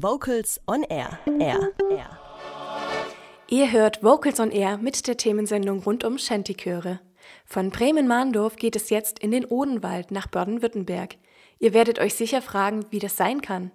[0.00, 1.18] Vocals on Air.
[1.40, 1.72] Air.
[1.90, 2.18] Air.
[3.48, 7.00] Ihr hört Vocals on Air mit der Themensendung rund um Shantychöre.
[7.44, 11.16] Von Bremen-Mahndorf geht es jetzt in den Odenwald nach Baden-Württemberg.
[11.58, 13.72] Ihr werdet euch sicher fragen, wie das sein kann.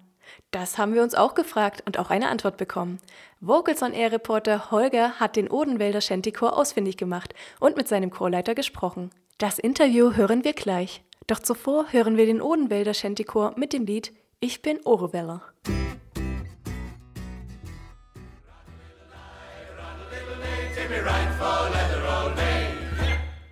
[0.50, 3.00] Das haben wir uns auch gefragt und auch eine Antwort bekommen.
[3.42, 8.54] Vocals on Air Reporter Holger hat den Odenwälder Shantychor ausfindig gemacht und mit seinem Chorleiter
[8.54, 9.10] gesprochen.
[9.36, 11.04] Das Interview hören wir gleich.
[11.26, 15.42] Doch zuvor hören wir den Odenwälder Shantychor mit dem Lied Ich bin Oreweller.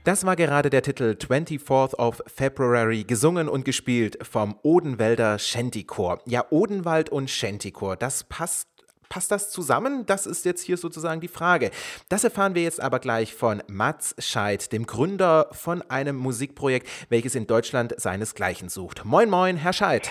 [0.05, 6.19] Das war gerade der Titel 24th of February, gesungen und gespielt vom Odenwälder Shantychor.
[6.27, 8.69] Ja, Odenwald und Shantychor, das passt
[9.09, 10.07] Passt das zusammen?
[10.07, 11.70] Das ist jetzt hier sozusagen die Frage.
[12.09, 17.34] Das erfahren wir jetzt aber gleich von Mats Scheid, dem Gründer von einem Musikprojekt, welches
[17.34, 19.05] in Deutschland seinesgleichen sucht.
[19.05, 20.09] Moin, moin, Herr Scheid.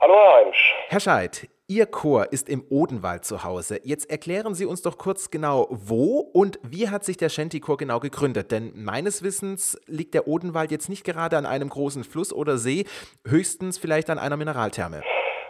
[0.00, 0.74] Hallo, Herr Heimsch.
[0.90, 3.80] Herr Scheid, Ihr Chor ist im Odenwald zu Hause.
[3.82, 7.98] Jetzt erklären Sie uns doch kurz genau, wo und wie hat sich der Shanty-Chor genau
[7.98, 8.52] gegründet?
[8.52, 12.84] Denn meines Wissens liegt der Odenwald jetzt nicht gerade an einem großen Fluss oder See,
[13.26, 15.02] höchstens vielleicht an einer Mineraltherme.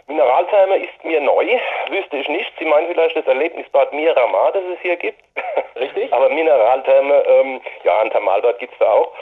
[0.07, 1.45] Mineraltherme ist mir neu,
[1.91, 2.51] wüsste ich nicht.
[2.57, 5.21] Sie meinen vielleicht das Erlebnisbad Miramar, das es hier gibt.
[5.75, 6.11] Richtig.
[6.11, 9.13] Aber Mineraltherme, ähm, ja, ein Thermalbad gibt es da auch.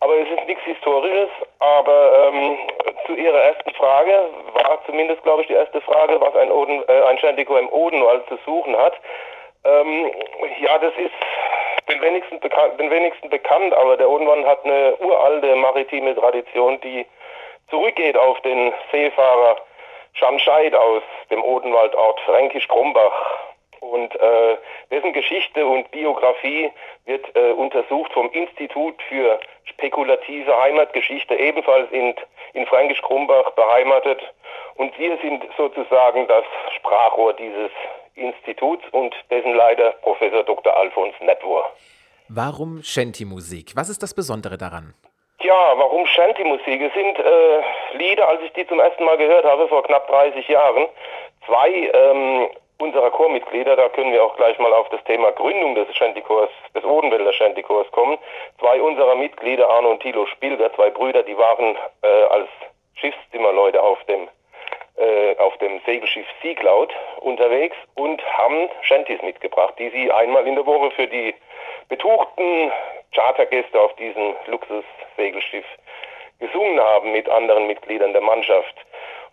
[0.00, 1.28] Aber es ist nichts Historisches.
[1.58, 2.58] Aber ähm,
[3.06, 7.02] zu Ihrer ersten Frage war zumindest, glaube ich, die erste Frage, was ein, Oden, äh,
[7.02, 8.94] ein Ständiger im Odenwald zu suchen hat.
[9.64, 10.10] Ähm,
[10.60, 11.14] ja, das ist
[11.88, 17.06] den wenigsten, den wenigsten bekannt, aber der Odenwald hat eine uralte maritime Tradition, die
[17.70, 19.56] zurückgeht auf den Seefahrer
[20.14, 23.45] Schanscheid aus dem Odenwaldort Fränkisch-Krumbach.
[23.80, 24.56] Und äh,
[24.90, 26.70] dessen Geschichte und Biografie
[27.04, 32.14] wird äh, untersucht vom Institut für spekulative Heimatgeschichte, ebenfalls in,
[32.54, 34.20] in Fränkisch-Krumbach beheimatet.
[34.76, 36.44] Und wir sind sozusagen das
[36.76, 37.70] Sprachrohr dieses
[38.14, 40.76] Instituts und dessen Leiter Professor Dr.
[40.76, 41.64] Alfons Netwur.
[42.28, 43.72] Warum Shanty-Musik?
[43.76, 44.94] Was ist das Besondere daran?
[45.40, 46.80] Ja, warum Shanty-Musik?
[46.80, 50.48] Es sind äh, Lieder, als ich die zum ersten Mal gehört habe, vor knapp 30
[50.48, 50.88] Jahren,
[51.46, 52.48] zwei ähm,
[52.78, 56.84] unserer Chormitglieder, da können wir auch gleich mal auf das Thema Gründung des Shantychors, des
[56.84, 58.18] Odenwälder Shantychors kommen.
[58.58, 62.48] Zwei unserer Mitglieder, Arno und Thilo Spilger, zwei Brüder, die waren äh, als
[62.94, 64.28] Schiffszimmerleute auf dem
[64.98, 70.54] äh, auf dem Segelschiff Sea Cloud unterwegs und haben Shanties mitgebracht, die sie einmal in
[70.54, 71.34] der Woche für die
[71.90, 72.72] betuchten
[73.14, 75.66] Chartergäste auf diesem Luxussegelschiff
[76.38, 78.74] gesungen haben mit anderen Mitgliedern der Mannschaft.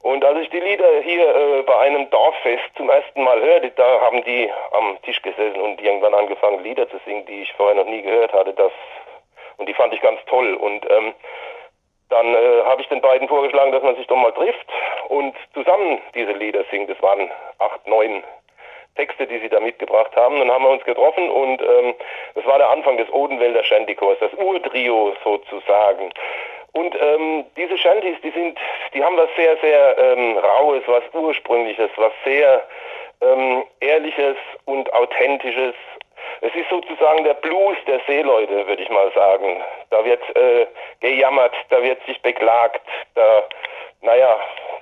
[0.03, 4.01] Und als ich die Lieder hier äh, bei einem Dorffest zum ersten Mal hörte, da
[4.01, 7.89] haben die am Tisch gesessen und irgendwann angefangen, Lieder zu singen, die ich vorher noch
[7.89, 8.53] nie gehört hatte.
[8.53, 8.73] Das,
[9.55, 10.55] und die fand ich ganz toll.
[10.55, 11.13] Und ähm,
[12.09, 14.67] dann äh, habe ich den beiden vorgeschlagen, dass man sich doch mal trifft
[15.07, 16.89] und zusammen diese Lieder singt.
[16.89, 18.23] Das waren acht, neun
[18.95, 20.37] Texte, die sie da mitgebracht haben.
[20.37, 21.95] Dann haben wir uns getroffen und ähm,
[22.35, 26.11] das war der Anfang des Odenwälder Shantychors, das Urtrio sozusagen.
[26.73, 28.57] Und ähm, diese Shanties, die sind,
[28.93, 32.63] die haben was sehr, sehr ähm, Raues, was Ursprüngliches, was sehr
[33.21, 34.35] ähm, Ehrliches
[34.65, 35.75] und Authentisches.
[36.41, 39.61] Es ist sozusagen der Blues der Seeleute, würde ich mal sagen.
[39.91, 40.65] Da wird äh,
[40.99, 42.81] gejammert, da wird sich beklagt,
[43.13, 43.43] da,
[44.01, 44.35] naja,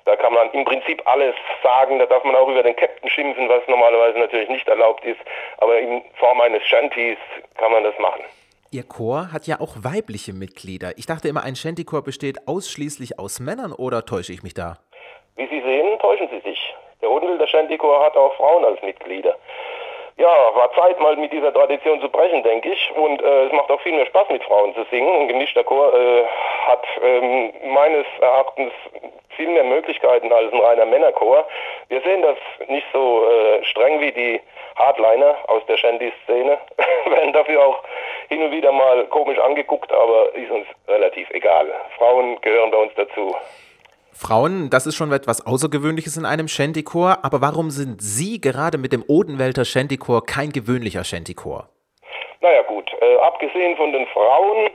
[0.06, 3.50] da kann man im Prinzip alles sagen, da darf man auch über den Captain schimpfen,
[3.50, 5.20] was normalerweise natürlich nicht erlaubt ist,
[5.58, 7.18] aber in Form eines Shanties
[7.58, 8.24] kann man das machen.
[8.74, 10.94] Ihr Chor hat ja auch weibliche Mitglieder.
[10.96, 14.78] Ich dachte immer, ein Shantychor besteht ausschließlich aus Männern oder täusche ich mich da?
[15.36, 16.74] Wie Sie sehen, täuschen Sie sich.
[17.02, 19.36] Der Odenwilder Shantychor hat auch Frauen als Mitglieder.
[20.16, 22.92] Ja, war Zeit mal mit dieser Tradition zu brechen, denke ich.
[22.96, 25.24] Und äh, es macht auch viel mehr Spaß, mit Frauen zu singen.
[25.24, 26.24] Ein gemischter Chor äh,
[26.66, 28.72] hat ähm, meines Erachtens
[29.36, 31.46] viel mehr Möglichkeiten als ein reiner Männerchor.
[31.90, 32.38] Wir sehen das
[32.70, 34.40] nicht so äh, streng wie die
[34.76, 36.58] Hardliner aus der Shanty-Szene,
[37.06, 37.84] werden dafür auch
[38.32, 41.68] hin und wieder mal komisch angeguckt, aber ist uns relativ egal.
[41.98, 43.36] Frauen gehören bei uns dazu.
[44.14, 48.94] Frauen, das ist schon etwas Außergewöhnliches in einem Shantychor, aber warum sind Sie gerade mit
[48.94, 51.68] dem Odenwälder Shantychor kein gewöhnlicher Shantychor?
[52.40, 54.70] Naja gut, äh, abgesehen von den Frauen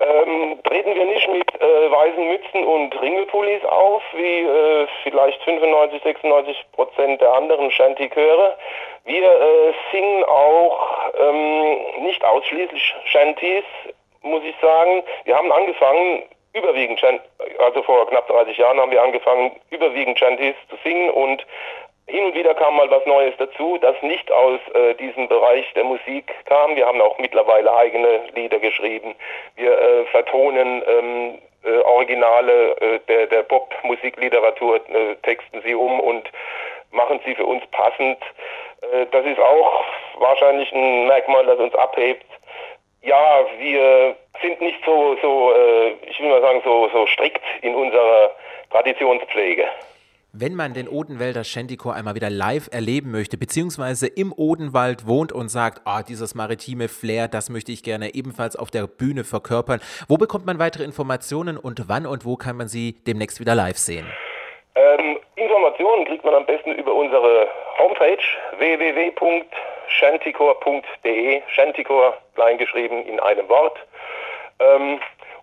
[0.00, 6.02] ähm, treten wir nicht mit äh, weißen Mützen und Ringelpullis auf, wie äh, vielleicht 95,
[6.02, 8.56] 96 Prozent der anderen Shanty-Chöre.
[9.04, 10.78] Wir äh, singen auch
[11.18, 13.64] ähm, nicht ausschließlich Shanties,
[14.22, 15.02] muss ich sagen.
[15.24, 17.00] Wir haben angefangen, überwiegend,
[17.58, 21.46] also vor knapp 30 Jahren haben wir angefangen, überwiegend Shanties zu singen und
[22.08, 25.84] hin und wieder kam mal was Neues dazu, das nicht aus äh, diesem Bereich der
[25.84, 26.76] Musik kam.
[26.76, 29.14] Wir haben auch mittlerweile eigene Lieder geschrieben.
[29.56, 36.30] Wir äh, vertonen ähm, äh, Originale äh, der, der Pop-Musikliteratur, äh, texten sie um und
[36.92, 38.18] machen sie für uns passend.
[38.82, 39.84] Äh, das ist auch
[40.18, 42.24] wahrscheinlich ein Merkmal, das uns abhebt.
[43.02, 45.54] Ja, wir sind nicht so, so
[46.08, 48.32] ich will mal sagen, so, so strikt in unserer
[48.72, 49.68] Traditionspflege.
[50.32, 55.48] Wenn man den Odenwälder Shantychor einmal wieder live erleben möchte, beziehungsweise im Odenwald wohnt und
[55.48, 60.18] sagt, oh, dieses maritime Flair, das möchte ich gerne ebenfalls auf der Bühne verkörpern, wo
[60.18, 64.06] bekommt man weitere Informationen und wann und wo kann man sie demnächst wieder live sehen?
[64.74, 67.48] Ähm, Informationen kriegt man am besten über unsere
[67.78, 68.18] Homepage
[68.58, 73.78] www.shantychor.de, Shantychor kleingeschrieben in einem Wort.
[74.58, 75.00] Ähm,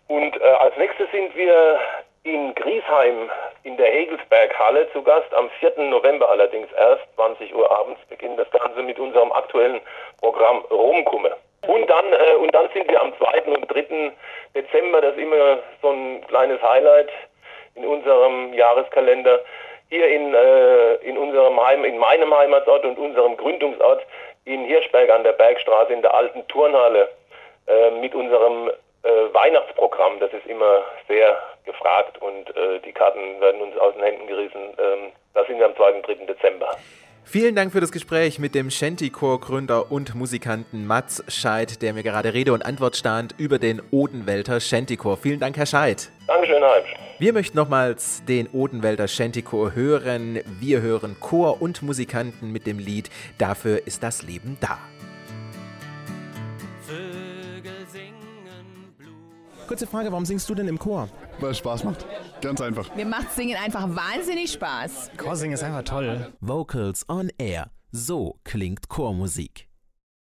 [0.08, 1.80] und äh, als nächstes sind wir
[2.24, 3.30] in Griesheim
[3.64, 5.34] in der Hegelsberghalle zu Gast.
[5.34, 5.74] Am 4.
[5.78, 9.82] November allerdings erst, 20 Uhr abends beginnt das Ganze mit unserem aktuellen
[10.20, 11.36] Programm Romkumme.
[11.68, 13.44] Und dann, äh, und dann sind wir am 2.
[13.44, 14.12] und 3.
[14.54, 17.10] Dezember, das ist immer so ein kleines Highlight
[17.76, 19.40] in unserem Jahreskalender,
[19.90, 24.06] hier in, äh, in unserem Heim, in meinem Heimatort und unserem Gründungsort
[24.46, 27.10] in Hirschberg an der Bergstraße in der alten Turnhalle
[27.68, 28.72] äh, mit unserem
[29.04, 30.20] äh, Weihnachtsprogramm.
[30.20, 34.74] Das ist immer sehr gefragt und äh, die Karten werden uns aus den Händen gerissen.
[34.78, 35.94] Ähm, da sind wir am 2.
[35.94, 36.26] und 3.
[36.26, 36.72] Dezember.
[37.26, 42.34] Vielen Dank für das Gespräch mit dem Shantychor-Gründer und Musikanten Mats Scheid, der mir gerade
[42.34, 45.18] Rede und Antwort stand über den Odenwälder Shantychor.
[45.18, 46.10] Vielen Dank, Herr Scheid.
[46.28, 46.94] Dankeschön, Heimsch.
[47.20, 50.42] Wir möchten nochmals den Odenwälder Shantychor hören.
[50.60, 54.78] Wir hören Chor und Musikanten mit dem Lied Dafür ist das Leben da.
[59.74, 61.10] Kurze Frage, warum singst du denn im Chor?
[61.40, 62.06] Weil es Spaß macht.
[62.42, 62.96] Ganz einfach.
[62.96, 65.10] Mir macht Singen einfach wahnsinnig Spaß.
[65.18, 66.32] Chorsingen ist einfach toll.
[66.42, 67.72] Vocals on Air.
[67.92, 69.68] So klingt Chormusik.